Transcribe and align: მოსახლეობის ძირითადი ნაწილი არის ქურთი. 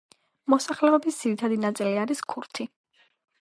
მოსახლეობის 0.53 1.19
ძირითადი 1.25 1.59
ნაწილი 1.67 1.93
არის 2.05 2.25
ქურთი. 2.35 2.67